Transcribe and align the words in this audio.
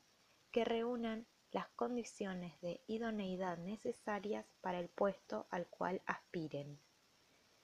que 0.51 0.63
reúnan 0.63 1.27
las 1.51 1.67
condiciones 1.71 2.57
de 2.61 2.79
idoneidad 2.87 3.57
necesarias 3.57 4.45
para 4.61 4.79
el 4.79 4.87
puesto 4.87 5.47
al 5.49 5.67
cual 5.67 6.01
aspiren. 6.05 6.79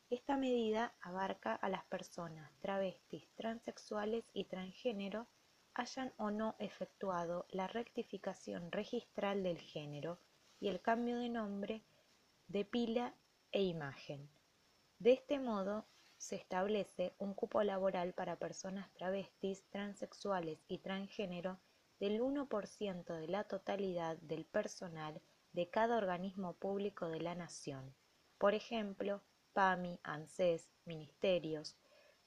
Esta 0.10 0.36
medida 0.36 0.94
abarca 1.00 1.56
a 1.56 1.70
las 1.70 1.86
personas 1.86 2.52
travestis, 2.60 3.30
transexuales 3.38 4.30
y 4.34 4.44
transgénero 4.44 5.30
hayan 5.74 6.14
o 6.18 6.32
no 6.32 6.56
efectuado 6.60 7.46
la 7.50 7.68
rectificación 7.68 8.72
registral 8.72 9.44
del 9.44 9.60
género 9.60 10.20
y 10.60 10.68
el 10.68 10.82
cambio 10.82 11.18
de 11.18 11.30
nombre 11.30 11.84
de 12.48 12.66
pila 12.66 13.14
e 13.52 13.64
imagen. 13.64 14.30
De 15.00 15.14
este 15.14 15.40
modo, 15.40 15.86
se 16.18 16.36
establece 16.36 17.14
un 17.18 17.34
cupo 17.34 17.64
laboral 17.64 18.14
para 18.14 18.36
personas 18.36 18.92
travestis, 18.94 19.64
transexuales 19.70 20.60
y 20.68 20.80
transgénero 20.80 21.60
del 22.00 22.20
1% 22.22 23.06
de 23.06 23.28
la 23.28 23.46
totalidad 23.46 24.18
del 24.18 24.46
personal 24.46 25.22
de 25.54 25.70
cada 25.70 25.98
organismo 25.98 26.54
público 26.54 27.08
de 27.08 27.22
la 27.22 27.36
Nación. 27.36 27.96
Por 28.38 28.54
ejemplo, 28.54 29.22
PAMI, 29.54 30.00
ANSES, 30.04 30.70
Ministerios, 30.86 31.78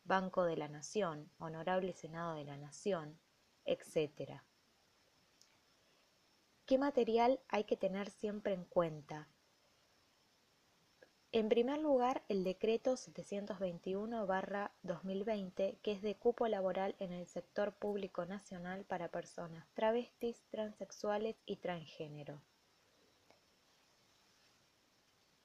Banco 0.04 0.44
de 0.44 0.56
la 0.56 0.68
Nación, 0.68 1.30
Honorable 1.38 1.92
Senado 1.92 2.34
de 2.34 2.44
la 2.44 2.56
Nación, 2.56 3.18
etc. 3.64 4.40
¿Qué 6.66 6.78
material 6.78 7.40
hay 7.48 7.64
que 7.64 7.76
tener 7.76 8.10
siempre 8.10 8.54
en 8.54 8.64
cuenta? 8.64 9.28
En 11.34 11.48
primer 11.48 11.78
lugar, 11.78 12.22
el 12.28 12.44
decreto 12.44 12.92
721-2020, 12.92 15.78
que 15.80 15.92
es 15.92 16.02
de 16.02 16.14
cupo 16.14 16.46
laboral 16.46 16.94
en 16.98 17.10
el 17.10 17.26
sector 17.26 17.72
público 17.72 18.26
nacional 18.26 18.84
para 18.84 19.08
personas 19.08 19.66
travestis, 19.72 20.42
transexuales 20.50 21.36
y 21.46 21.56
transgénero. 21.56 22.42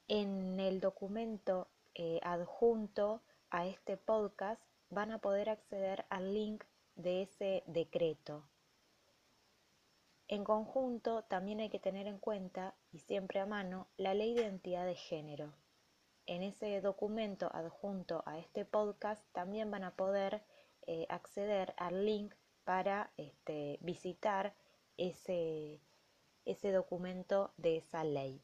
En 0.09 0.59
el 0.59 0.81
documento 0.81 1.69
eh, 1.95 2.19
adjunto 2.21 3.21
a 3.49 3.65
este 3.65 3.95
podcast 3.95 4.61
van 4.89 5.11
a 5.11 5.19
poder 5.19 5.49
acceder 5.49 6.05
al 6.09 6.33
link 6.33 6.65
de 6.97 7.21
ese 7.21 7.63
decreto. 7.67 8.43
En 10.27 10.43
conjunto, 10.43 11.23
también 11.23 11.61
hay 11.61 11.69
que 11.69 11.79
tener 11.79 12.05
en 12.05 12.17
cuenta, 12.17 12.75
y 12.91 12.99
siempre 12.99 13.39
a 13.39 13.45
mano, 13.45 13.87
la 13.95 14.13
ley 14.13 14.33
de 14.33 14.41
identidad 14.41 14.85
de 14.85 14.95
género. 14.95 15.53
En 16.25 16.43
ese 16.43 16.81
documento 16.81 17.49
adjunto 17.53 18.23
a 18.25 18.37
este 18.37 18.65
podcast 18.65 19.23
también 19.31 19.71
van 19.71 19.85
a 19.85 19.95
poder 19.95 20.43
eh, 20.85 21.05
acceder 21.07 21.73
al 21.77 22.05
link 22.05 22.33
para 22.65 23.13
este, 23.15 23.77
visitar 23.81 24.53
ese, 24.97 25.79
ese 26.43 26.71
documento 26.73 27.53
de 27.55 27.77
esa 27.77 28.03
ley. 28.03 28.43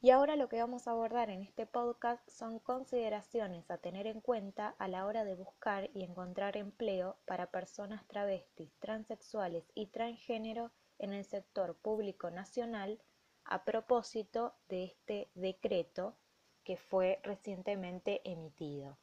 Y 0.00 0.10
ahora 0.10 0.36
lo 0.36 0.48
que 0.48 0.60
vamos 0.60 0.86
a 0.86 0.90
abordar 0.90 1.30
en 1.30 1.42
este 1.42 1.66
podcast 1.66 2.28
son 2.28 2.58
consideraciones 2.58 3.70
a 3.70 3.78
tener 3.78 4.06
en 4.06 4.20
cuenta 4.20 4.74
a 4.78 4.88
la 4.88 5.06
hora 5.06 5.24
de 5.24 5.34
buscar 5.34 5.90
y 5.94 6.04
encontrar 6.04 6.56
empleo 6.56 7.16
para 7.24 7.50
personas 7.50 8.06
travestis, 8.06 8.70
transexuales 8.78 9.64
y 9.74 9.86
transgénero 9.86 10.70
en 10.98 11.12
el 11.12 11.24
sector 11.24 11.76
público 11.76 12.30
nacional 12.30 13.00
a 13.44 13.64
propósito 13.64 14.54
de 14.68 14.84
este 14.84 15.30
decreto 15.34 16.16
que 16.62 16.76
fue 16.76 17.20
recientemente 17.22 18.20
emitido. 18.30 18.98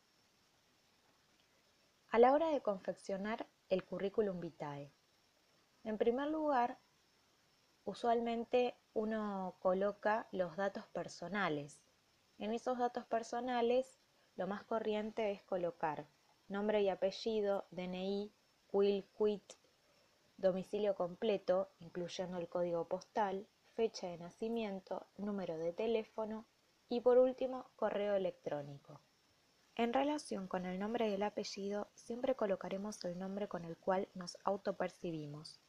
A 2.10 2.20
la 2.20 2.34
hora 2.34 2.50
de 2.50 2.62
confeccionar 2.62 3.48
el 3.70 3.84
currículum 3.84 4.40
vitae. 4.40 4.92
En 5.84 5.98
primer 5.98 6.28
lugar, 6.28 6.78
usualmente 7.86 8.78
uno 8.94 9.56
coloca 9.60 10.28
los 10.32 10.56
datos 10.56 10.88
personales. 10.88 11.82
En 12.38 12.54
esos 12.54 12.78
datos 12.78 13.06
personales 13.06 14.00
lo 14.36 14.48
más 14.48 14.64
corriente 14.64 15.32
es 15.32 15.44
colocar 15.44 16.08
nombre 16.48 16.82
y 16.82 16.90
apellido, 16.90 17.66
DNI, 17.72 18.32
will, 18.72 19.06
quit, 19.18 19.54
domicilio 20.38 20.96
completo, 20.96 21.70
incluyendo 21.80 22.38
el 22.38 22.48
código 22.48 22.88
postal, 22.88 23.48
fecha 23.76 24.08
de 24.08 24.18
nacimiento, 24.18 25.08
número 25.18 25.58
de 25.58 25.74
teléfono 25.74 26.46
y 26.90 27.02
por 27.02 27.18
último 27.18 27.66
correo 27.76 28.16
electrónico. 28.16 29.00
En 29.76 29.94
relación 29.94 30.48
con 30.48 30.66
el 30.66 30.78
nombre 30.78 31.10
y 31.10 31.14
el 31.14 31.24
apellido, 31.24 31.88
siempre 31.96 32.36
colocaremos 32.36 33.04
el 33.06 33.18
nombre 33.18 33.48
con 33.48 33.66
el 33.66 33.76
cual 33.78 34.08
nos 34.14 34.38
autopercibimos. 34.44 35.60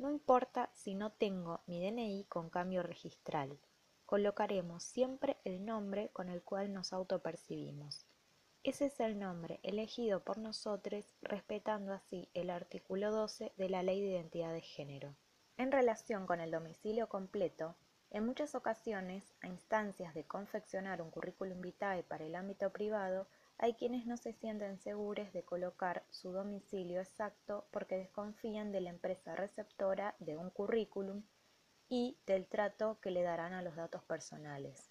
No 0.00 0.08
importa 0.08 0.70
si 0.72 0.94
no 0.94 1.12
tengo 1.12 1.60
mi 1.66 1.78
DNI 1.78 2.24
con 2.24 2.48
cambio 2.48 2.82
registral, 2.82 3.58
colocaremos 4.06 4.82
siempre 4.82 5.36
el 5.44 5.66
nombre 5.66 6.08
con 6.14 6.30
el 6.30 6.42
cual 6.42 6.72
nos 6.72 6.94
autopercibimos. 6.94 8.06
Ese 8.64 8.86
es 8.86 8.98
el 9.00 9.18
nombre 9.18 9.60
elegido 9.62 10.24
por 10.24 10.38
nosotros 10.38 11.04
respetando 11.20 11.92
así 11.92 12.30
el 12.32 12.48
artículo 12.48 13.10
12 13.10 13.52
de 13.58 13.68
la 13.68 13.82
Ley 13.82 14.00
de 14.00 14.12
Identidad 14.12 14.54
de 14.54 14.62
Género. 14.62 15.14
En 15.58 15.70
relación 15.70 16.26
con 16.26 16.40
el 16.40 16.50
domicilio 16.50 17.10
completo, 17.10 17.76
en 18.08 18.24
muchas 18.24 18.54
ocasiones, 18.54 19.34
a 19.42 19.48
instancias 19.48 20.14
de 20.14 20.24
confeccionar 20.24 21.02
un 21.02 21.10
currículum 21.10 21.60
vitae 21.60 22.04
para 22.04 22.24
el 22.24 22.36
ámbito 22.36 22.70
privado, 22.70 23.26
hay 23.62 23.74
quienes 23.74 24.06
no 24.06 24.16
se 24.16 24.32
sienten 24.32 24.78
seguros 24.78 25.34
de 25.34 25.44
colocar 25.44 26.02
su 26.08 26.32
domicilio 26.32 27.00
exacto 27.02 27.68
porque 27.70 27.98
desconfían 27.98 28.72
de 28.72 28.80
la 28.80 28.88
empresa 28.88 29.36
receptora 29.36 30.14
de 30.18 30.38
un 30.38 30.48
currículum 30.48 31.24
y 31.86 32.18
del 32.24 32.46
trato 32.46 32.98
que 33.00 33.10
le 33.10 33.22
darán 33.22 33.52
a 33.52 33.60
los 33.60 33.76
datos 33.76 34.02
personales. 34.04 34.90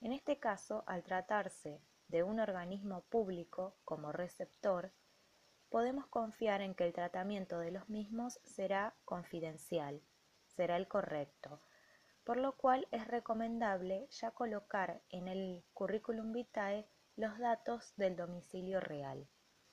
En 0.00 0.14
este 0.14 0.38
caso, 0.38 0.82
al 0.86 1.02
tratarse 1.02 1.82
de 2.08 2.22
un 2.22 2.40
organismo 2.40 3.02
público 3.02 3.76
como 3.84 4.12
receptor, 4.12 4.92
podemos 5.68 6.06
confiar 6.06 6.62
en 6.62 6.74
que 6.74 6.84
el 6.84 6.94
tratamiento 6.94 7.58
de 7.58 7.70
los 7.70 7.90
mismos 7.90 8.40
será 8.44 8.96
confidencial, 9.04 10.00
será 10.46 10.78
el 10.78 10.88
correcto, 10.88 11.60
por 12.24 12.38
lo 12.38 12.56
cual 12.56 12.88
es 12.92 13.06
recomendable 13.08 14.06
ya 14.08 14.30
colocar 14.30 15.02
en 15.10 15.28
el 15.28 15.64
currículum 15.74 16.32
vitae 16.32 16.88
los 17.16 17.38
datos 17.38 17.94
del 17.96 18.14
domicilio 18.14 18.78
real. 18.78 19.26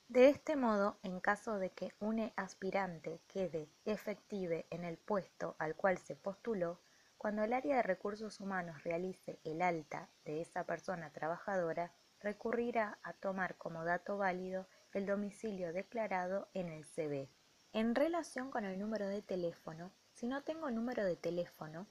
De 0.08 0.30
este 0.30 0.56
modo, 0.56 0.98
en 1.02 1.20
caso 1.20 1.58
de 1.58 1.72
que 1.72 1.92
un 2.00 2.32
aspirante 2.36 3.20
quede 3.28 3.68
efective 3.84 4.66
en 4.70 4.82
el 4.84 4.96
puesto 4.96 5.54
al 5.58 5.76
cual 5.76 5.98
se 5.98 6.16
postuló, 6.16 6.80
cuando 7.18 7.44
el 7.44 7.52
área 7.52 7.76
de 7.76 7.82
recursos 7.82 8.40
humanos 8.40 8.82
realice 8.82 9.40
el 9.44 9.60
alta 9.60 10.08
de 10.24 10.40
esa 10.40 10.64
persona 10.64 11.10
trabajadora, 11.10 11.92
recurrirá 12.20 12.98
a 13.02 13.12
tomar 13.12 13.56
como 13.56 13.84
dato 13.84 14.16
válido 14.16 14.66
el 14.94 15.04
domicilio 15.04 15.74
declarado 15.74 16.48
en 16.54 16.70
el 16.70 16.86
CV. 16.86 17.30
En 17.72 17.94
relación 17.94 18.50
con 18.50 18.64
el 18.64 18.78
número 18.78 19.06
de 19.06 19.20
teléfono, 19.20 19.92
si 20.12 20.28
no 20.28 20.42
tengo 20.44 20.70
número 20.70 21.04
de 21.04 21.16
teléfono, 21.16 21.86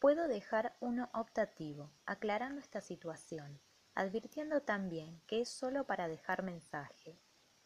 puedo 0.00 0.26
dejar 0.26 0.76
uno 0.80 1.10
optativo, 1.12 1.92
aclarando 2.06 2.60
esta 2.60 2.80
situación 2.80 3.60
advirtiendo 3.94 4.62
también 4.62 5.20
que 5.26 5.40
es 5.40 5.48
solo 5.48 5.84
para 5.84 6.08
dejar 6.08 6.42
mensaje. 6.42 7.18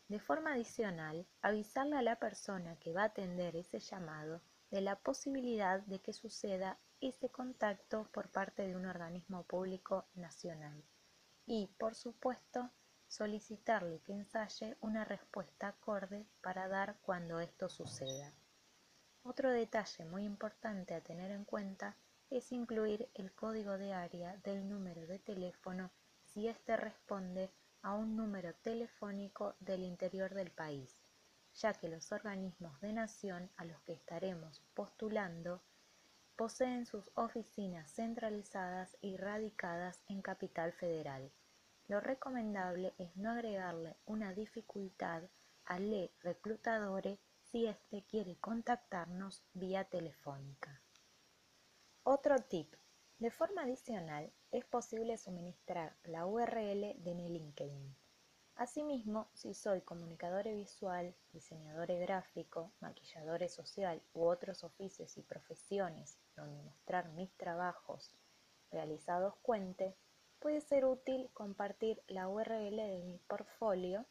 De 0.08 0.20
forma 0.20 0.52
adicional, 0.52 1.26
avisarle 1.40 1.96
a 1.96 2.02
la 2.02 2.16
persona 2.16 2.76
que 2.76 2.92
va 2.92 3.02
a 3.02 3.06
atender 3.06 3.56
ese 3.56 3.80
llamado 3.80 4.42
de 4.70 4.80
la 4.80 4.96
posibilidad 4.96 5.80
de 5.80 6.00
que 6.00 6.12
suceda 6.12 6.78
ese 7.00 7.30
contacto 7.30 8.08
por 8.12 8.30
parte 8.30 8.66
de 8.66 8.76
un 8.76 8.86
organismo 8.86 9.44
público 9.44 10.06
nacional 10.14 10.82
y, 11.46 11.68
por 11.78 11.94
supuesto, 11.94 12.70
solicitarle 13.06 14.00
que 14.00 14.12
ensaye 14.12 14.76
una 14.80 15.04
respuesta 15.04 15.68
acorde 15.68 16.26
para 16.42 16.68
dar 16.68 16.96
cuando 17.02 17.40
esto 17.40 17.68
suceda. 17.68 18.32
Otro 19.22 19.50
detalle 19.50 20.04
muy 20.04 20.24
importante 20.24 20.94
a 20.94 21.00
tener 21.00 21.30
en 21.30 21.44
cuenta 21.44 21.96
es 22.30 22.50
incluir 22.52 23.08
el 23.14 23.32
código 23.32 23.78
de 23.78 23.92
área 23.92 24.36
del 24.38 24.68
número 24.68 25.06
de 25.06 25.18
teléfono 25.18 25.90
si 26.34 26.48
éste 26.48 26.76
responde 26.76 27.50
a 27.82 27.94
un 27.94 28.16
número 28.16 28.52
telefónico 28.54 29.54
del 29.60 29.84
interior 29.84 30.34
del 30.34 30.50
país, 30.50 30.96
ya 31.54 31.72
que 31.72 31.88
los 31.88 32.10
organismos 32.10 32.80
de 32.80 32.92
nación 32.92 33.50
a 33.56 33.64
los 33.64 33.80
que 33.82 33.92
estaremos 33.92 34.60
postulando 34.74 35.62
poseen 36.34 36.86
sus 36.86 37.12
oficinas 37.14 37.92
centralizadas 37.92 38.96
y 39.00 39.16
radicadas 39.16 40.02
en 40.08 40.20
Capital 40.22 40.72
Federal. 40.72 41.30
Lo 41.86 42.00
recomendable 42.00 42.94
es 42.98 43.16
no 43.16 43.30
agregarle 43.30 43.96
una 44.04 44.32
dificultad 44.32 45.22
al 45.64 45.92
e-reclutadore 45.92 47.20
si 47.42 47.66
éste 47.66 48.02
quiere 48.10 48.36
contactarnos 48.36 49.44
vía 49.52 49.84
telefónica. 49.84 50.82
Otro 52.02 52.36
tip. 52.40 52.74
De 53.18 53.30
forma 53.30 53.62
adicional, 53.62 54.32
es 54.50 54.64
posible 54.64 55.16
suministrar 55.16 55.96
la 56.04 56.26
URL 56.26 56.94
de 57.02 57.14
mi 57.14 57.28
LinkedIn. 57.28 57.96
Asimismo, 58.56 59.28
si 59.34 59.54
soy 59.54 59.80
comunicador 59.82 60.44
visual, 60.44 61.14
diseñador 61.32 61.88
gráfico, 61.98 62.72
maquillador 62.80 63.48
social 63.48 64.02
u 64.14 64.26
otros 64.26 64.64
oficios 64.64 65.16
y 65.16 65.22
profesiones 65.22 66.18
donde 66.36 66.62
mostrar 66.62 67.08
mis 67.10 67.32
trabajos 67.36 68.14
realizados 68.70 69.34
cuente, 69.42 69.96
puede 70.40 70.60
ser 70.60 70.84
útil 70.84 71.30
compartir 71.32 72.02
la 72.08 72.28
URL 72.28 72.76
de 72.76 73.02
mi 73.04 73.18
portfolio 73.18 74.04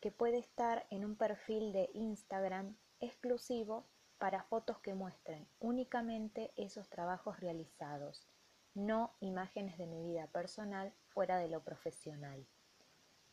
que 0.00 0.10
puede 0.12 0.38
estar 0.38 0.86
en 0.90 1.04
un 1.04 1.16
perfil 1.16 1.72
de 1.72 1.90
Instagram 1.92 2.76
exclusivo 3.00 3.84
para 4.18 4.42
fotos 4.44 4.78
que 4.78 4.94
muestren 4.94 5.46
únicamente 5.58 6.52
esos 6.56 6.88
trabajos 6.88 7.38
realizados, 7.40 8.26
no 8.74 9.14
imágenes 9.20 9.78
de 9.78 9.86
mi 9.86 10.02
vida 10.02 10.26
personal 10.28 10.92
fuera 11.08 11.38
de 11.38 11.48
lo 11.48 11.62
profesional. 11.62 12.46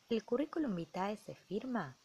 ¿El 0.08 0.24
currículum 0.24 0.74
vitae 0.74 1.16
se 1.16 1.34
firma? 1.34 1.98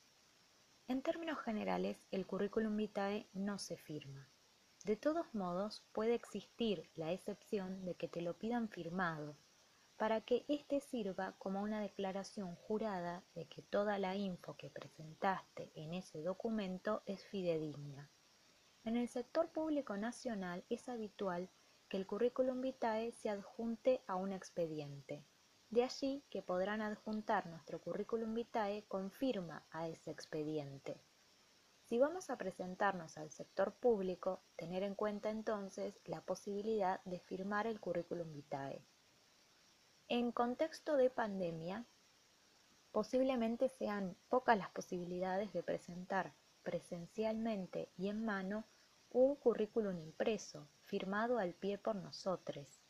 En 0.87 1.01
términos 1.01 1.39
generales, 1.39 1.97
el 2.11 2.25
currículum 2.25 2.75
vitae 2.75 3.27
no 3.33 3.59
se 3.59 3.77
firma. 3.77 4.29
De 4.85 4.95
todos 4.95 5.33
modos, 5.35 5.83
puede 5.91 6.15
existir 6.15 6.89
la 6.95 7.11
excepción 7.11 7.85
de 7.85 7.95
que 7.95 8.07
te 8.07 8.21
lo 8.21 8.37
pidan 8.37 8.69
firmado, 8.69 9.35
para 9.97 10.21
que 10.21 10.45
éste 10.47 10.79
sirva 10.79 11.35
como 11.37 11.61
una 11.61 11.81
declaración 11.81 12.55
jurada 12.55 13.23
de 13.35 13.45
que 13.45 13.61
toda 13.61 13.99
la 13.99 14.15
info 14.15 14.55
que 14.55 14.69
presentaste 14.69 15.71
en 15.75 15.93
ese 15.93 16.23
documento 16.23 17.03
es 17.05 17.25
fidedigna. 17.25 18.09
En 18.85 18.95
el 18.95 19.07
sector 19.07 19.49
público 19.49 19.97
nacional 19.97 20.63
es 20.69 20.87
habitual 20.89 21.49
que 21.89 21.97
el 21.97 22.07
currículum 22.07 22.61
vitae 22.61 23.11
se 23.11 23.29
adjunte 23.29 24.01
a 24.07 24.15
un 24.15 24.31
expediente. 24.31 25.25
De 25.69 25.83
allí 25.83 26.23
que 26.29 26.41
podrán 26.41 26.81
adjuntar 26.81 27.45
nuestro 27.47 27.79
currículum 27.79 28.33
vitae 28.33 28.85
con 28.87 29.11
firma 29.11 29.63
a 29.71 29.87
ese 29.87 30.11
expediente. 30.11 30.99
Si 31.83 31.99
vamos 31.99 32.29
a 32.29 32.37
presentarnos 32.37 33.17
al 33.17 33.31
sector 33.31 33.73
público, 33.73 34.43
tener 34.55 34.83
en 34.83 34.95
cuenta 34.95 35.29
entonces 35.29 35.99
la 36.05 36.21
posibilidad 36.21 37.03
de 37.03 37.19
firmar 37.19 37.67
el 37.67 37.79
currículum 37.79 38.31
vitae. 38.31 38.85
En 40.07 40.31
contexto 40.31 40.97
de 40.97 41.09
pandemia, 41.09 41.85
posiblemente 42.91 43.69
sean 43.69 44.15
pocas 44.27 44.57
las 44.57 44.69
posibilidades 44.71 45.51
de 45.53 45.63
presentar 45.63 46.33
presencialmente 46.63 47.89
y 47.97 48.09
en 48.09 48.23
mano 48.23 48.65
un 49.11 49.35
currículum 49.35 49.97
impreso, 49.97 50.67
firmado 50.83 51.39
al 51.39 51.53
pie 51.53 51.77
por 51.77 51.95
nosotros. 51.95 52.81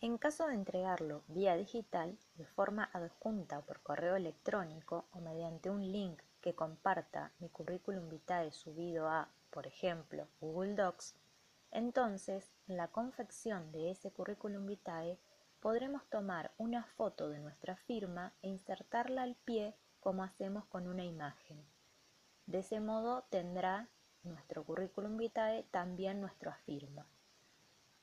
En 0.00 0.18
caso 0.18 0.46
de 0.46 0.54
entregarlo 0.54 1.24
vía 1.28 1.56
digital, 1.56 2.18
de 2.34 2.44
forma 2.44 2.90
adjunta 2.92 3.58
o 3.58 3.62
por 3.62 3.80
correo 3.80 4.16
electrónico 4.16 5.06
o 5.12 5.20
mediante 5.20 5.70
un 5.70 5.90
link 5.90 6.20
que 6.42 6.54
comparta 6.54 7.32
mi 7.38 7.48
currículum 7.48 8.08
vitae 8.10 8.52
subido 8.52 9.08
a, 9.08 9.30
por 9.50 9.66
ejemplo, 9.66 10.28
Google 10.38 10.74
Docs, 10.74 11.16
entonces 11.70 12.52
en 12.68 12.76
la 12.76 12.88
confección 12.88 13.72
de 13.72 13.90
ese 13.90 14.10
currículum 14.10 14.66
vitae 14.66 15.18
podremos 15.60 16.06
tomar 16.10 16.52
una 16.58 16.84
foto 16.84 17.30
de 17.30 17.38
nuestra 17.38 17.76
firma 17.76 18.34
e 18.42 18.48
insertarla 18.48 19.22
al 19.22 19.34
pie 19.34 19.74
como 20.00 20.22
hacemos 20.22 20.66
con 20.66 20.86
una 20.86 21.04
imagen. 21.04 21.64
De 22.46 22.60
ese 22.60 22.80
modo 22.80 23.24
tendrá 23.28 23.88
nuestro 24.22 24.64
currículum 24.64 25.16
vitae 25.16 25.64
también 25.70 26.20
nuestra 26.20 26.54
firma. 26.64 27.06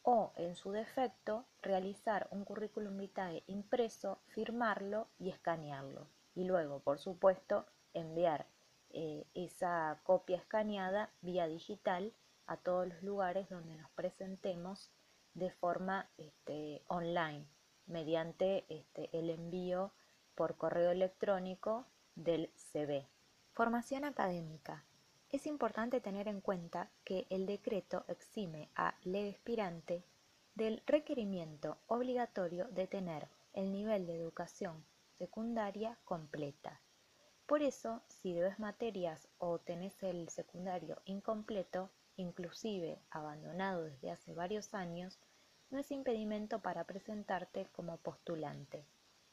O, 0.01 0.33
en 0.35 0.55
su 0.55 0.71
defecto, 0.71 1.45
realizar 1.61 2.27
un 2.29 2.43
currículum 2.43 2.97
vitae 2.97 3.43
impreso, 3.47 4.19
firmarlo 4.27 5.07
y 5.17 5.29
escanearlo. 5.29 6.07
Y 6.35 6.43
luego, 6.43 6.81
por 6.81 6.99
supuesto, 6.99 7.65
enviar 7.93 8.45
eh, 8.89 9.25
esa 9.33 10.01
copia 10.03 10.37
escaneada 10.37 11.09
vía 11.21 11.47
digital 11.47 12.13
a 12.45 12.57
todos 12.57 12.87
los 12.87 13.01
lugares 13.01 13.49
donde 13.49 13.75
nos 13.75 13.89
presentemos 13.91 14.91
de 15.33 15.51
forma 15.51 16.09
este, 16.17 16.83
online 16.87 17.47
mediante 17.85 18.65
este, 18.67 19.09
el 19.17 19.29
envío 19.29 19.93
por 20.35 20.57
correo 20.57 20.91
electrónico 20.91 21.85
del 22.15 22.51
CV. 22.55 23.07
Formación 23.53 24.03
académica. 24.03 24.83
Es 25.29 25.45
importante 25.45 26.01
tener 26.01 26.27
en 26.27 26.41
cuenta 26.41 26.89
que 27.03 27.27
el 27.29 27.45
decreto 27.45 28.03
exime 28.07 28.69
a 28.73 28.95
aspirante 29.29 30.03
del 30.55 30.81
requerimiento 30.88 31.77
obligatorio 31.85 32.65
de 32.69 32.88
tener 32.88 33.27
el 33.53 33.71
nivel 33.71 34.07
de 34.07 34.15
educación 34.15 34.83
secundaria 35.19 36.00
completa. 36.03 36.81
Por 37.45 37.61
eso, 37.61 38.01
si 38.07 38.33
debes 38.33 38.57
materias 38.57 39.27
o 39.38 39.59
tenés 39.59 40.01
el 40.01 40.29
secundario 40.29 41.03
incompleto, 41.05 41.91
inclusive 42.15 42.97
abandonado 43.11 43.83
desde 43.83 44.09
hace 44.09 44.33
varios 44.33 44.73
años, 44.73 45.19
no 45.69 45.77
es 45.77 45.91
impedimento 45.91 46.59
para 46.59 46.85
presentarte 46.85 47.67
como 47.71 47.97
postulante. 47.97 48.83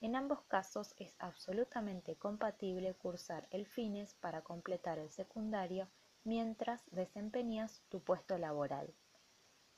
En 0.00 0.17
ambos 0.17 0.41
casos 0.43 0.94
es 0.97 1.14
absolutamente 1.19 2.17
compatible 2.17 2.94
cursar 2.94 3.47
el 3.50 3.67
FINES 3.67 4.14
para 4.14 4.43
completar 4.43 4.99
el 4.99 5.11
secundario 5.11 5.88
mientras 6.25 6.82
desempeñas 6.91 7.82
tu 7.91 8.00
puesto 8.00 8.38
laboral. 8.38 8.94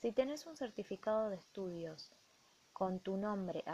Si 0.01 0.13
tenés 0.13 0.45
un 0.45 0.55
certificado 0.55 1.29
de 1.29 1.35
estudios 1.35 2.11
con 2.71 2.99
tu 2.99 3.17
nombre 3.17 3.65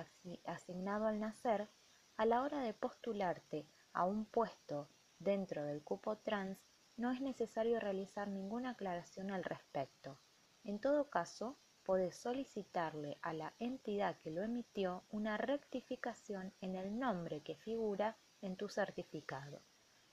asignado 0.46 1.06
al 1.06 1.19
nacer, 1.19 1.69
a 2.18 2.26
la 2.26 2.42
hora 2.42 2.62
de 2.62 2.73
postularte 2.73 3.66
a 3.94 4.06
un 4.06 4.26
puesto 4.26 4.90
dentro 5.19 5.64
del 5.64 5.83
cupo 5.83 6.18
trans, 6.18 6.59
no 6.97 7.12
es 7.12 7.21
necesario 7.21 7.80
realizar 7.80 8.28
ninguna 8.28 8.71
aclaración 8.71 9.31
al 9.31 9.44
respecto. 9.44 10.18
En 10.64 10.80
todo 10.80 11.09
caso, 11.09 11.57
podés 11.90 12.18
solicitarle 12.18 13.18
a 13.24 13.34
la 13.34 13.52
entidad 13.58 14.16
que 14.19 14.30
lo 14.30 14.44
emitió 14.44 15.06
una 15.10 15.38
rectificación 15.38 16.54
en 16.62 16.76
el 16.76 17.00
nombre 17.00 17.42
que 17.42 17.56
figura 17.56 18.16
en 18.44 18.56
tu 18.58 18.69
certificado, 18.69 19.60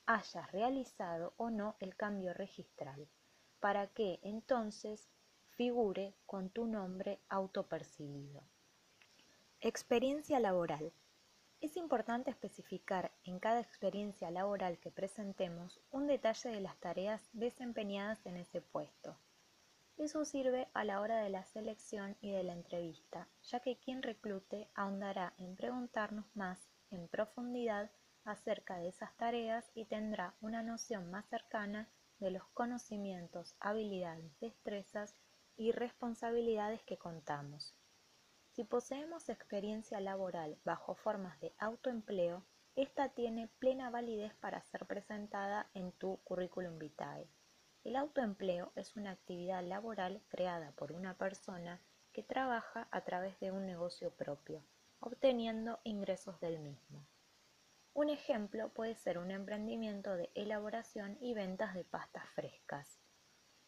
hayas 0.07 0.51
realizado 0.53 1.35
o 1.37 1.51
no 1.51 1.77
el 1.81 1.95
cambio 1.95 2.33
registral, 2.33 3.07
para 3.61 3.89
que 3.89 4.21
entonces 4.23 5.11
figure 5.51 6.15
con 6.25 6.49
tu 6.49 6.65
nombre 6.65 7.21
autopercibido. 7.29 8.41
Experiencia 9.61 10.41
laboral. 10.41 10.95
Es 11.61 11.77
importante 11.77 12.31
especificar 12.31 13.13
en 13.23 13.39
cada 13.39 13.61
experiencia 13.61 14.31
laboral 14.31 14.79
que 14.79 14.91
presentemos 14.91 15.79
un 15.91 16.07
detalle 16.07 16.49
de 16.49 16.61
las 16.63 16.79
tareas 16.79 17.29
desempeñadas 17.35 18.25
en 18.25 18.39
ese 18.39 18.63
puesto. 18.63 19.19
Eso 19.99 20.27
sirve 20.27 20.69
a 20.75 20.85
la 20.85 21.01
hora 21.01 21.23
de 21.23 21.31
la 21.31 21.45
selección 21.45 22.17
y 22.21 22.31
de 22.31 22.43
la 22.43 22.53
entrevista, 22.53 23.29
ya 23.43 23.61
que 23.61 23.79
quien 23.79 24.03
reclute 24.03 24.69
ahondará 24.75 25.33
en 25.39 25.57
preguntarnos 25.57 26.27
más 26.37 26.69
en 26.91 27.09
profundidad 27.09 27.91
acerca 28.25 28.77
de 28.77 28.89
esas 28.89 29.17
tareas 29.17 29.71
y 29.75 29.87
tendrá 29.87 30.35
una 30.41 30.63
noción 30.63 31.11
más 31.11 31.25
cercana 31.27 31.89
de 32.19 32.31
los 32.31 32.45
conocimientos, 32.49 33.55
habilidades, 33.59 34.39
destrezas 34.41 35.15
y 35.57 35.73
responsabilidades 35.73 36.83
que 36.83 36.99
contamos. 36.99 37.75
Si 38.53 38.65
poseemos 38.65 39.29
experiencia 39.29 40.01
laboral 40.01 40.59
bajo 40.65 40.95
formas 40.95 41.41
de 41.41 41.55
autoempleo, 41.59 42.45
esta 42.75 43.09
tiene 43.09 43.49
plena 43.59 43.91
validez 43.91 44.35
para 44.35 44.61
ser 44.63 44.87
presentada 44.87 45.71
en 45.73 45.93
tu 45.93 46.19
currículum 46.25 46.79
vitae. 46.79 47.27
El 47.87 47.95
autoempleo 47.95 48.73
es 48.75 48.97
una 48.97 49.13
actividad 49.13 49.63
laboral 49.63 50.21
creada 50.27 50.73
por 50.73 50.91
una 50.91 51.17
persona 51.17 51.81
que 52.13 52.25
trabaja 52.25 52.89
a 52.91 53.03
través 53.03 53.39
de 53.39 53.53
un 53.53 53.65
negocio 53.65 54.11
propio, 54.11 54.61
obteniendo 54.99 55.79
ingresos 55.85 56.41
del 56.41 56.59
mismo. 56.59 57.07
Un 57.95 58.09
ejemplo 58.09 58.71
puede 58.71 58.97
ser 58.97 59.19
un 59.19 59.31
emprendimiento 59.31 60.17
de 60.17 60.33
elaboración 60.35 61.17
y 61.21 61.35
ventas 61.35 61.75
de 61.75 61.85
pastas 61.85 62.29
frescas. 62.31 62.99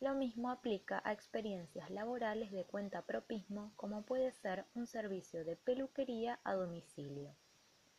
Lo 0.01 0.15
mismo 0.15 0.51
aplica 0.51 1.01
a 1.05 1.13
experiencias 1.13 1.89
laborales 1.89 2.51
de 2.51 2.65
cuenta 2.65 3.03
propismo 3.03 3.73
como 3.77 4.03
puede 4.03 4.33
ser 4.33 4.65
un 4.75 4.89
servicio 4.89 5.45
de 5.45 5.55
peluquería 5.55 6.41
a 6.43 6.55
domicilio. 6.55 7.37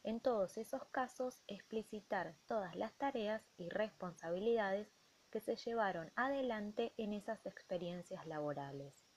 En 0.03 0.19
todos 0.19 0.57
esos 0.57 0.83
casos, 0.89 1.41
explicitar 1.47 2.35
todas 2.45 2.75
las 2.75 2.91
tareas 2.95 3.41
y 3.55 3.69
responsabilidades 3.69 4.99
que 5.29 5.39
se 5.39 5.55
llevaron 5.55 6.12
adelante 6.15 6.93
en 6.98 7.13
esas 7.13 7.45
experiencias 7.45 8.25
laborales. 8.25 9.07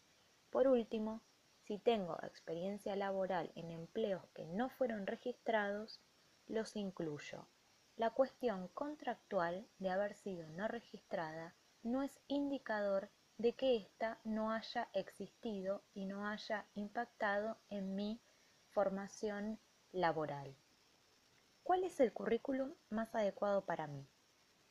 Por 0.50 0.68
último, 0.68 1.22
si 1.64 1.78
tengo 1.78 2.18
experiencia 2.22 2.96
laboral 2.96 3.52
en 3.54 3.70
empleos 3.70 4.24
que 4.34 4.46
no 4.46 4.68
fueron 4.68 5.06
registrados, 5.06 6.00
los 6.46 6.76
incluyo. 6.76 7.46
La 7.96 8.10
cuestión 8.10 8.68
contractual 8.68 9.66
de 9.78 9.90
haber 9.90 10.14
sido 10.14 10.48
no 10.50 10.66
registrada 10.68 11.54
no 11.82 12.02
es 12.02 12.20
indicador 12.26 13.10
de 13.38 13.54
que 13.54 13.76
ésta 13.76 14.20
no 14.24 14.52
haya 14.52 14.88
existido 14.92 15.82
y 15.94 16.04
no 16.06 16.26
haya 16.26 16.66
impactado 16.74 17.58
en 17.70 17.94
mi 17.94 18.20
formación 18.70 19.58
laboral. 19.92 20.54
¿Cuál 21.62 21.84
es 21.84 22.00
el 22.00 22.12
currículum 22.12 22.74
más 22.90 23.14
adecuado 23.14 23.64
para 23.64 23.86
mí? 23.86 24.06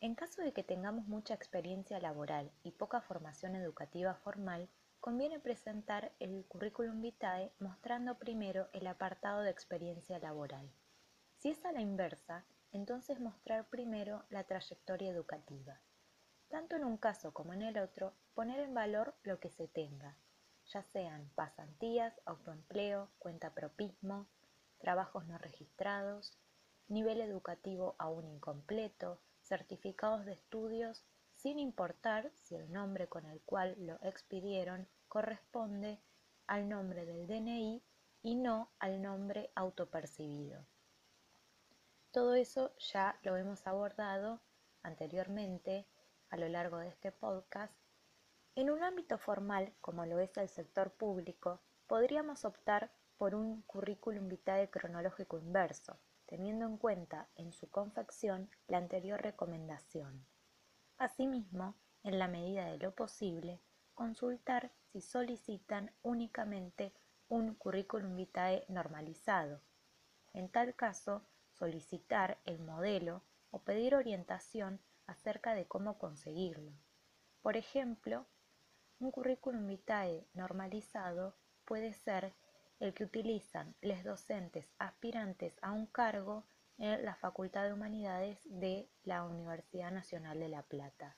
En 0.02 0.16
caso 0.16 0.42
de 0.42 0.52
que 0.52 0.64
tengamos 0.64 1.06
mucha 1.06 1.36
experiencia 1.36 2.00
laboral 2.00 2.52
y 2.64 2.72
poca 2.72 3.02
formación 3.02 3.56
educativa 3.56 4.16
formal, 4.16 4.68
conviene 5.00 5.40
presentar 5.40 6.12
el 6.20 6.44
currículum 6.48 7.04
vitae 7.04 7.54
mostrando 7.60 8.18
primero 8.18 8.68
el 8.74 8.88
apartado 8.88 9.42
de 9.42 9.52
experiencia 9.52 10.18
laboral. 10.18 10.72
Si 11.38 11.52
es 11.52 11.64
a 11.66 11.72
la 11.72 11.82
inversa, 11.82 12.46
entonces 12.72 13.20
mostrar 13.20 13.70
primero 13.70 14.26
la 14.32 14.44
trayectoria 14.44 15.12
educativa. 15.12 15.80
Tanto 16.50 16.76
en 16.76 16.84
un 16.84 16.98
caso 16.98 17.32
como 17.32 17.54
en 17.54 17.62
el 17.62 17.78
otro, 17.78 18.16
poner 18.34 18.60
en 18.60 18.74
valor 18.74 19.14
lo 19.22 19.40
que 19.40 19.52
se 19.52 19.68
tenga, 19.68 20.18
ya 20.66 20.82
sean 20.82 21.30
pasantías, 21.36 22.20
autoempleo, 22.26 23.12
cuentapropismo, 23.20 24.26
trabajos 24.80 25.28
no 25.28 25.38
registrados, 25.38 26.40
nivel 26.88 27.22
educativo 27.22 27.96
aún 28.00 28.28
incompleto, 28.28 29.22
certificados 29.52 30.24
de 30.24 30.32
estudios, 30.32 31.04
sin 31.36 31.60
importar 31.60 32.32
si 32.36 32.56
el 32.56 32.72
nombre 32.72 33.10
con 33.10 33.26
el 33.26 33.42
cual 33.42 33.76
lo 33.80 34.00
expidieron 34.02 34.88
corresponde 35.10 36.00
al 36.48 36.70
nombre 36.70 37.06
del 37.06 37.28
DNI 37.28 37.84
y 38.22 38.36
no 38.36 38.72
al 38.80 39.02
nombre 39.02 39.52
autopercibido. 39.56 40.66
Todo 42.12 42.36
eso 42.36 42.74
ya 42.78 43.20
lo 43.24 43.36
hemos 43.36 43.68
abordado 43.68 44.40
anteriormente 44.84 45.86
a 46.30 46.38
lo 46.38 46.48
largo 46.48 46.78
de 46.78 46.88
este 46.88 47.12
podcast, 47.12 47.76
en 48.56 48.70
un 48.70 48.84
ámbito 48.84 49.18
formal 49.18 49.74
como 49.82 50.06
lo 50.06 50.20
es 50.20 50.38
el 50.38 50.48
sector 50.48 50.94
público, 50.94 51.60
podríamos 51.88 52.46
optar 52.46 52.94
por 53.18 53.36
un 53.36 53.64
currículum 53.64 54.30
vitae 54.30 54.70
cronológico 54.70 55.38
inverso, 55.38 56.00
teniendo 56.32 56.66
en 56.66 56.78
cuenta 56.78 57.28
en 57.36 57.52
su 57.52 57.70
confección 57.70 58.50
la 58.68 58.78
anterior 58.78 59.22
recomendación. 59.22 60.26
Asimismo, 60.98 61.76
en 62.04 62.20
la 62.20 62.30
medida 62.30 62.68
de 62.68 62.78
lo 62.78 62.96
posible, 62.96 63.60
consultar 63.96 64.72
si 64.94 65.02
solicitan 65.02 65.92
únicamente 66.04 66.94
un 67.28 67.54
currículum 67.56 68.16
vitae 68.16 68.64
normalizado. 68.70 69.62
En 70.32 70.48
tal 70.48 70.74
caso, 70.74 71.22
solicitar 71.50 72.40
el 72.46 72.60
modelo 72.60 73.24
o 73.50 73.60
pedir 73.60 73.94
orientación 73.94 74.80
acerca 75.08 75.54
de 75.54 75.66
cómo 75.66 75.98
conseguirlo. 75.98 76.72
Por 77.42 77.58
ejemplo, 77.58 78.26
un 79.00 79.12
currículum 79.12 79.68
vitae 79.68 80.26
normalizado 80.34 81.36
puede 81.66 81.92
ser 81.92 82.34
el 82.82 82.96
que 82.96 83.04
utilizan 83.04 83.76
los 83.82 84.04
docentes 84.04 84.74
aspirantes 84.80 85.56
a 85.62 85.72
un 85.72 85.86
cargo 85.86 86.46
en 86.80 87.06
la 87.06 87.16
Facultad 87.16 87.66
de 87.66 87.74
Humanidades 87.74 88.40
de 88.46 88.90
la 89.04 89.24
Universidad 89.24 89.92
Nacional 89.92 90.40
de 90.40 90.50
La 90.50 90.64
Plata. 90.64 91.16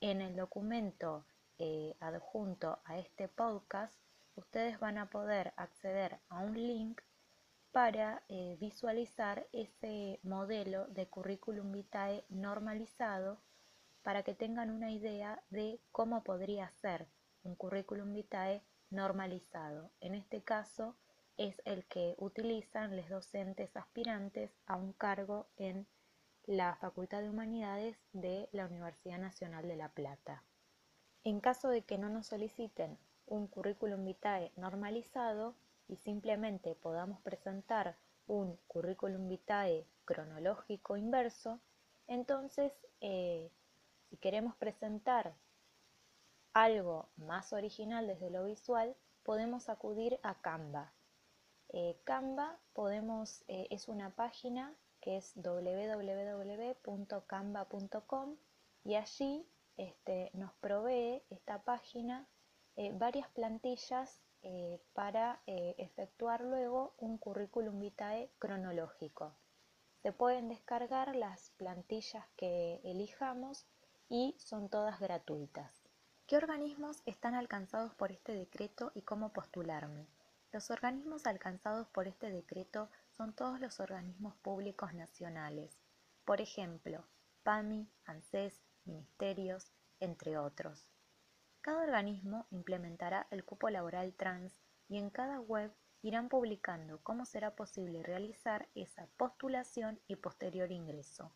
En 0.00 0.20
el 0.20 0.34
documento 0.34 1.24
eh, 1.58 1.96
adjunto 2.00 2.80
a 2.84 2.98
este 2.98 3.28
podcast, 3.28 3.96
ustedes 4.34 4.80
van 4.80 4.98
a 4.98 5.08
poder 5.08 5.54
acceder 5.56 6.18
a 6.28 6.40
un 6.40 6.54
link 6.54 7.00
para 7.70 8.24
eh, 8.28 8.56
visualizar 8.58 9.46
ese 9.52 10.18
modelo 10.24 10.88
de 10.88 11.06
currículum 11.06 11.70
vitae 11.70 12.24
normalizado 12.28 13.40
para 14.02 14.24
que 14.24 14.34
tengan 14.34 14.72
una 14.72 14.90
idea 14.90 15.44
de 15.48 15.80
cómo 15.92 16.24
podría 16.24 16.70
ser 16.72 17.06
un 17.44 17.54
currículum 17.54 18.12
vitae 18.12 18.64
normalizado. 18.90 19.90
En 20.00 20.14
este 20.14 20.42
caso 20.42 20.96
es 21.36 21.60
el 21.64 21.84
que 21.86 22.14
utilizan 22.18 22.96
los 22.96 23.08
docentes 23.08 23.76
aspirantes 23.76 24.50
a 24.66 24.76
un 24.76 24.92
cargo 24.92 25.46
en 25.56 25.86
la 26.44 26.76
Facultad 26.76 27.22
de 27.22 27.30
Humanidades 27.30 27.98
de 28.12 28.48
la 28.52 28.66
Universidad 28.66 29.18
Nacional 29.18 29.66
de 29.66 29.76
La 29.76 29.88
Plata. 29.88 30.42
En 31.24 31.40
caso 31.40 31.68
de 31.68 31.82
que 31.82 31.98
no 31.98 32.08
nos 32.08 32.28
soliciten 32.28 32.98
un 33.26 33.48
currículum 33.48 34.04
vitae 34.04 34.52
normalizado, 34.56 35.56
y 35.88 35.96
simplemente 35.96 36.74
podamos 36.74 37.20
presentar 37.20 37.96
un 38.26 38.56
currículum 38.66 39.28
vitae 39.28 39.86
cronológico 40.04 40.96
inverso, 40.96 41.60
entonces 42.08 42.72
eh, 43.00 43.50
si 44.08 44.16
queremos 44.16 44.56
presentar 44.56 45.34
algo 46.64 47.10
más 47.16 47.52
original 47.52 48.06
desde 48.06 48.30
lo 48.30 48.44
visual, 48.44 48.96
podemos 49.22 49.68
acudir 49.68 50.18
a 50.22 50.40
Canva. 50.40 50.94
Eh, 51.68 52.00
Canva 52.04 52.58
eh, 53.48 53.66
es 53.70 53.88
una 53.88 54.14
página 54.14 54.74
que 55.00 55.18
es 55.18 55.32
www.canva.com 55.36 56.76
y 58.84 58.94
allí 58.94 59.46
este, 59.76 60.30
nos 60.32 60.54
provee 60.54 61.22
esta 61.30 61.62
página 61.62 62.26
varias 62.98 63.28
plantillas 63.30 64.20
eh, 64.48 64.80
para 64.92 65.42
eh, 65.46 65.74
efectuar 65.78 66.40
luego 66.42 66.94
un 66.98 67.18
currículum 67.18 67.80
vitae 67.80 68.30
cronológico. 68.38 69.34
Se 70.02 70.12
pueden 70.12 70.48
descargar 70.48 71.16
las 71.16 71.50
plantillas 71.56 72.24
que 72.36 72.80
elijamos 72.84 73.66
y 74.08 74.36
son 74.38 74.68
todas 74.68 75.00
gratuitas. 75.00 75.85
¿Qué 76.26 76.36
organismos 76.36 77.02
están 77.06 77.36
alcanzados 77.36 77.94
por 77.94 78.10
este 78.10 78.32
decreto 78.32 78.90
y 78.96 79.02
cómo 79.02 79.32
postularme? 79.32 80.08
Los 80.50 80.72
organismos 80.72 81.24
alcanzados 81.24 81.86
por 81.86 82.08
este 82.08 82.30
decreto 82.30 82.90
son 83.16 83.32
todos 83.32 83.60
los 83.60 83.78
organismos 83.78 84.34
públicos 84.38 84.92
nacionales, 84.92 85.78
por 86.24 86.40
ejemplo, 86.40 87.06
PAMI, 87.44 87.88
ANSES, 88.06 88.60
ministerios, 88.84 89.70
entre 90.00 90.36
otros. 90.36 90.90
Cada 91.60 91.84
organismo 91.84 92.48
implementará 92.50 93.28
el 93.30 93.44
cupo 93.44 93.70
laboral 93.70 94.12
trans 94.14 94.52
y 94.88 94.98
en 94.98 95.10
cada 95.10 95.38
web 95.38 95.72
irán 96.02 96.28
publicando 96.28 96.98
cómo 97.04 97.24
será 97.24 97.54
posible 97.54 98.02
realizar 98.02 98.68
esa 98.74 99.06
postulación 99.16 100.00
y 100.08 100.16
posterior 100.16 100.72
ingreso. 100.72 101.30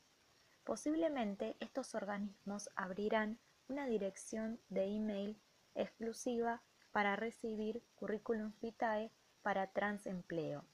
Posiblemente 0.65 1.57
estos 1.61 1.95
organismos 1.95 2.71
abrirán 2.75 3.39
una 3.71 3.87
dirección 3.87 4.61
de 4.69 4.85
email 4.85 5.41
exclusiva 5.77 6.61
para 6.91 7.15
recibir 7.15 7.85
currículum 7.95 8.53
vitae 8.61 9.13
para 9.43 9.69
transempleo. 9.69 10.65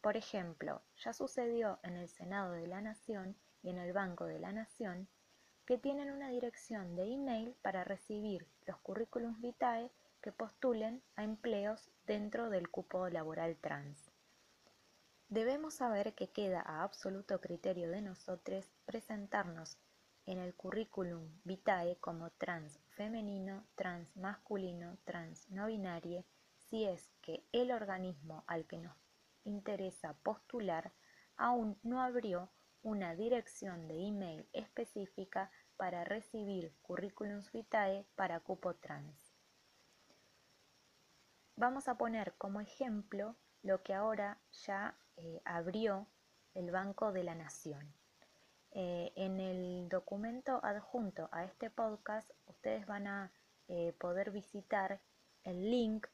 Por 0.00 0.16
ejemplo, 0.16 0.80
ya 0.96 1.12
sucedió 1.12 1.80
en 1.82 1.96
el 1.96 2.08
Senado 2.08 2.52
de 2.52 2.68
la 2.68 2.80
Nación 2.80 3.36
y 3.62 3.70
en 3.70 3.78
el 3.78 3.92
Banco 3.92 4.26
de 4.26 4.38
la 4.38 4.52
Nación 4.52 5.08
que 5.66 5.78
tienen 5.78 6.12
una 6.12 6.28
dirección 6.28 6.94
de 6.94 7.12
email 7.12 7.56
para 7.60 7.82
recibir 7.82 8.46
los 8.66 8.78
currículums 8.78 9.40
vitae 9.40 9.90
que 10.20 10.30
postulen 10.30 11.02
a 11.16 11.24
empleos 11.24 11.90
dentro 12.06 12.50
del 12.50 12.70
cupo 12.70 13.08
laboral 13.08 13.56
trans. 13.56 14.12
Debemos 15.28 15.74
saber 15.74 16.14
que 16.14 16.28
queda 16.28 16.60
a 16.60 16.84
absoluto 16.84 17.40
criterio 17.40 17.90
de 17.90 18.00
nosotros 18.00 18.70
presentarnos 18.84 19.76
en 20.26 20.38
el 20.38 20.54
currículum 20.54 21.40
vitae 21.44 21.96
como 21.96 22.30
trans 22.30 22.80
femenino, 22.90 23.66
trans 23.74 24.16
masculino, 24.16 24.98
trans 25.04 25.48
no 25.50 25.66
binario, 25.66 26.24
si 26.56 26.84
es 26.84 27.12
que 27.20 27.46
el 27.52 27.70
organismo 27.70 28.44
al 28.46 28.66
que 28.66 28.78
nos 28.78 28.96
interesa 29.44 30.14
postular 30.22 30.92
aún 31.36 31.78
no 31.82 32.00
abrió 32.00 32.50
una 32.82 33.14
dirección 33.14 33.88
de 33.88 34.06
email 34.06 34.48
específica 34.52 35.50
para 35.76 36.04
recibir 36.04 36.74
currículums 36.82 37.50
vitae 37.52 38.06
para 38.14 38.40
cupo 38.40 38.74
trans. 38.74 39.34
Vamos 41.56 41.88
a 41.88 41.96
poner 41.96 42.34
como 42.36 42.60
ejemplo 42.60 43.36
lo 43.62 43.82
que 43.82 43.94
ahora 43.94 44.40
ya 44.50 44.98
eh, 45.16 45.40
abrió 45.44 46.08
el 46.54 46.70
Banco 46.70 47.12
de 47.12 47.24
la 47.24 47.34
Nación. 47.34 47.94
Eh, 48.76 49.12
en 49.14 49.38
el 49.38 49.88
documento 49.88 50.58
adjunto 50.64 51.28
a 51.30 51.44
este 51.44 51.70
podcast 51.70 52.28
ustedes 52.46 52.84
van 52.86 53.06
a 53.06 53.32
eh, 53.68 53.92
poder 54.00 54.32
visitar 54.32 55.00
el 55.44 55.70
link 55.70 56.08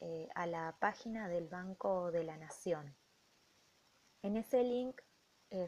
eh, 0.00 0.28
a 0.34 0.46
la 0.46 0.76
página 0.78 1.26
del 1.26 1.48
Banco 1.48 2.10
de 2.10 2.22
la 2.22 2.36
Nación. 2.36 2.94
En 4.22 4.36
ese 4.36 4.62
link 4.62 5.00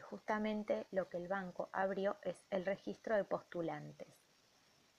justamente 0.03 0.85
lo 0.91 1.09
que 1.09 1.17
el 1.17 1.29
banco 1.29 1.69
abrió 1.71 2.17
es 2.21 2.45
el 2.51 2.65
registro 2.65 3.15
de 3.15 3.23
postulantes. 3.23 4.13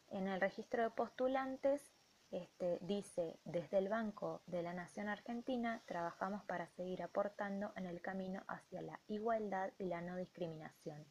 En 0.09 0.27
el 0.27 0.41
registro 0.41 0.83
de 0.83 0.91
postulantes 0.91 1.93
este, 2.31 2.79
dice, 2.83 3.39
desde 3.45 3.79
el 3.79 3.89
Banco 3.89 4.43
de 4.47 4.63
la 4.63 4.73
Nación 4.73 5.09
Argentina 5.09 5.83
trabajamos 5.87 6.45
para 6.45 6.67
seguir 6.69 7.03
aportando 7.03 7.73
en 7.77 7.87
el 7.87 8.01
camino 8.01 8.43
hacia 8.49 8.83
la 8.83 9.01
igualdad 9.07 9.71
y 9.79 9.85
la 9.85 10.01
no 10.01 10.17
discriminación, 10.17 11.07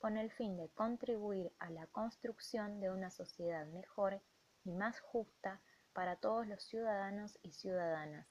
con 0.00 0.16
el 0.16 0.30
fin 0.32 0.56
de 0.56 0.70
contribuir 0.70 1.52
a 1.58 1.70
la 1.70 1.86
construcción 1.86 2.80
de 2.80 2.90
una 2.90 3.10
sociedad 3.10 3.66
mejor 3.66 4.22
y 4.64 4.72
más 4.72 4.98
justa 4.98 5.60
para 5.92 6.16
todos 6.16 6.46
los 6.46 6.64
ciudadanos 6.64 7.38
y 7.42 7.52
ciudadanas, 7.52 8.26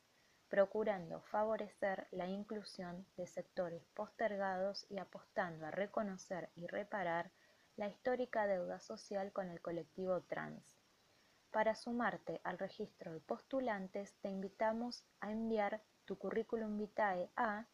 procurando 0.50 1.22
favorecer 1.22 2.08
la 2.10 2.28
inclusión 2.28 3.06
de 3.18 3.28
sectores 3.28 3.86
postergados 3.94 4.88
y 4.90 4.98
apostando 4.98 5.68
a 5.68 5.72
reconocer 5.72 6.50
y 6.56 6.66
reparar 6.66 7.32
la 7.76 7.88
histórica 7.88 8.48
deuda 8.48 8.80
social 8.80 9.32
con 9.32 9.50
el 9.50 9.62
colectivo 9.62 10.22
trans. 10.22 10.80
Para 11.52 11.76
sumarte 11.76 12.42
al 12.44 12.58
registro 12.58 13.14
de 13.14 13.20
postulantes, 13.20 14.16
te 14.22 14.30
invitamos 14.30 15.04
a 15.20 15.32
enviar 15.32 15.82
tu 16.06 16.18
currículum 16.18 16.78
vitae 16.78 17.30
a, 17.36 17.68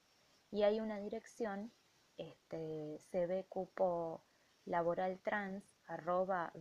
y 0.52 0.64
hay 0.64 0.82
una 0.82 1.00
dirección, 1.00 1.72
este, 2.18 3.00
cbcupo 3.12 4.24
laboral 4.66 5.20
trans 5.20 5.64
arroba 5.88 6.52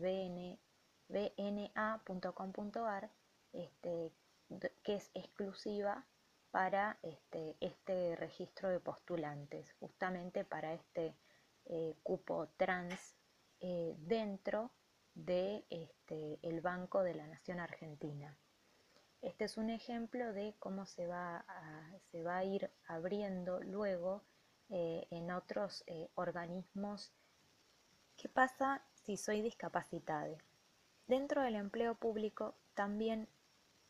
bna.com.ar, 1.08 1.90
este, 3.52 4.12
que 4.82 4.94
es 4.94 5.11
exclusiva 5.14 6.06
para 6.50 6.99
este, 7.02 7.56
este, 7.61 8.16
registro 8.16 8.68
de 8.68 8.80
postulantes, 8.80 9.73
justamente 9.80 10.44
para 10.44 10.75
este 10.75 11.16
eh, 11.64 11.96
cupo 12.02 12.49
trans 12.56 13.16
eh, 13.61 13.94
dentro 13.99 14.70
de 15.14 15.64
este, 15.70 16.38
el 16.42 16.61
Banco 16.61 17.02
de 17.02 17.14
la 17.14 17.26
Nación 17.26 17.58
Argentina. 17.61 18.37
Este 19.20 19.44
es 19.46 19.56
un 19.56 19.70
ejemplo 19.70 20.32
de 20.32 20.54
cómo 20.58 20.84
se 20.87 21.06
va 21.06 21.46
se 22.11 22.23
va 22.23 22.37
a 22.37 22.44
ir 22.44 22.70
abriendo 22.87 23.61
luego 23.61 24.23
eh, 24.71 25.06
en 25.11 25.30
otros 25.30 25.85
eh, 25.87 26.09
organismos. 26.14 27.12
¿Qué 28.16 28.28
pasa 28.28 28.83
si 28.94 29.16
soy 29.16 29.42
discapacitada? 29.42 30.37
Dentro 31.06 31.42
del 31.42 31.56
empleo 31.56 31.94
público 31.94 32.54
también 32.75 33.28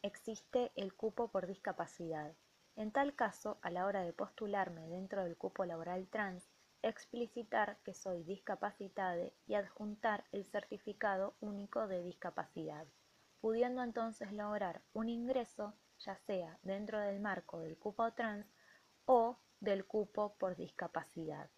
existe 0.02 0.73
el 0.76 0.95
cupo 0.95 1.28
por 1.28 1.47
discapacidad. 1.47 2.35
En 2.76 2.90
tal 2.90 3.14
caso, 3.14 3.59
a 3.62 3.71
la 3.71 3.87
hora 3.87 4.02
de 4.02 4.12
postularme 4.12 4.88
dentro 4.88 5.25
del 5.25 5.37
cupo 5.37 5.64
laboral 5.64 6.09
trans, 6.09 6.45
explicitar 6.83 7.78
que 7.85 7.95
soy 7.95 8.25
discapacitada 8.25 9.31
y 9.47 9.54
adjuntar 9.54 10.25
el 10.33 10.45
certificado 10.45 11.35
único 11.40 11.87
de 11.87 12.02
discapacidad, 12.02 12.87
pudiendo 13.40 13.83
entonces 13.83 14.33
lograr 14.33 14.83
un 14.93 15.09
ingreso 15.09 15.73
ya 16.00 16.16
sea 16.26 16.59
dentro 16.62 16.99
del 17.00 17.21
marco 17.21 17.61
del 17.61 17.78
cupo 17.78 18.12
trans 18.12 18.47
o 19.07 19.38
del 19.64 19.87
cupo 19.87 20.35
por 20.38 20.56
discapacidad. 20.56 21.49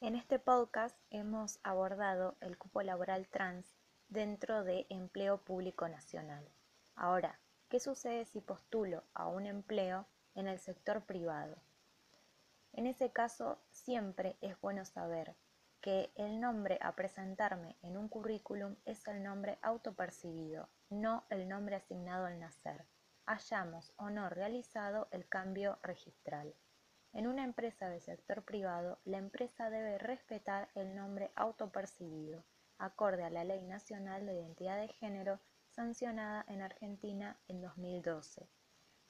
En 0.00 0.16
este 0.16 0.38
podcast 0.38 0.96
hemos 1.10 1.60
abordado 1.62 2.36
el 2.40 2.58
cupo 2.58 2.82
laboral 2.82 3.28
trans 3.28 3.66
dentro 4.08 4.64
de 4.64 4.86
empleo 4.90 5.38
público 5.38 5.88
nacional. 5.88 6.46
Ahora, 6.96 7.38
¿qué 7.68 7.78
sucede 7.78 8.24
si 8.24 8.40
postulo 8.40 9.04
a 9.14 9.28
un 9.28 9.46
empleo 9.46 10.06
en 10.34 10.48
el 10.48 10.58
sector 10.58 11.04
privado? 11.04 11.56
En 12.72 12.86
ese 12.86 13.10
caso, 13.12 13.58
siempre 13.70 14.36
es 14.40 14.60
bueno 14.60 14.84
saber 14.84 15.36
que 15.80 16.12
el 16.16 16.40
nombre 16.40 16.78
a 16.82 16.94
presentarme 16.94 17.76
en 17.82 17.96
un 17.96 18.08
currículum 18.08 18.76
es 18.84 19.06
el 19.06 19.22
nombre 19.22 19.58
autopercibido, 19.62 20.68
no 20.88 21.24
el 21.30 21.48
nombre 21.48 21.76
asignado 21.76 22.26
al 22.26 22.38
nacer, 22.38 22.84
hayamos 23.26 23.92
o 23.96 24.10
no 24.10 24.28
realizado 24.28 25.08
el 25.10 25.28
cambio 25.28 25.78
registral. 25.82 26.54
En 27.12 27.26
una 27.26 27.44
empresa 27.44 27.88
del 27.88 28.00
sector 28.00 28.44
privado, 28.44 29.00
la 29.04 29.18
empresa 29.18 29.68
debe 29.68 29.98
respetar 29.98 30.68
el 30.74 30.94
nombre 30.94 31.32
autopercibido, 31.34 32.44
acorde 32.78 33.24
a 33.24 33.30
la 33.30 33.44
Ley 33.44 33.62
Nacional 33.62 34.26
de 34.26 34.34
Identidad 34.34 34.80
de 34.80 34.88
Género 34.88 35.40
sancionada 35.70 36.44
en 36.48 36.62
Argentina 36.62 37.38
en 37.48 37.60
2012. 37.60 38.48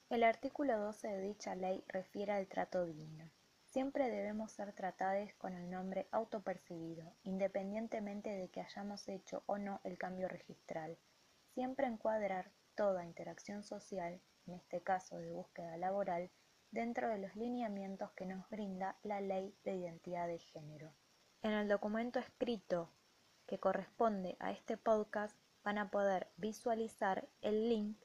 El 0.09 0.23
artículo 0.23 0.77
12 0.77 1.07
de 1.07 1.21
dicha 1.21 1.55
ley 1.55 1.83
refiere 1.87 2.33
al 2.33 2.47
trato 2.47 2.85
digno. 2.85 3.31
Siempre 3.63 4.09
debemos 4.09 4.51
ser 4.51 4.73
tratados 4.73 5.33
con 5.35 5.53
el 5.53 5.69
nombre 5.69 6.09
autopercibido, 6.11 7.13
independientemente 7.23 8.29
de 8.31 8.49
que 8.49 8.59
hayamos 8.59 9.07
hecho 9.07 9.43
o 9.45 9.57
no 9.57 9.79
el 9.85 9.97
cambio 9.97 10.27
registral. 10.27 10.97
Siempre 11.53 11.87
encuadrar 11.87 12.51
toda 12.81 13.05
interacción 13.05 13.61
social, 13.61 14.19
en 14.47 14.55
este 14.55 14.81
caso 14.81 15.19
de 15.19 15.31
búsqueda 15.31 15.77
laboral, 15.77 16.31
dentro 16.71 17.09
de 17.09 17.19
los 17.19 17.35
lineamientos 17.35 18.09
que 18.13 18.25
nos 18.25 18.49
brinda 18.49 18.97
la 19.03 19.21
Ley 19.21 19.55
de 19.63 19.75
Identidad 19.75 20.25
de 20.25 20.39
Género. 20.39 20.91
En 21.43 21.51
el 21.51 21.67
documento 21.67 22.17
escrito 22.17 22.91
que 23.45 23.59
corresponde 23.59 24.35
a 24.39 24.49
este 24.49 24.77
podcast 24.77 25.37
van 25.63 25.77
a 25.77 25.91
poder 25.91 26.31
visualizar 26.37 27.29
el 27.41 27.69
link 27.69 28.03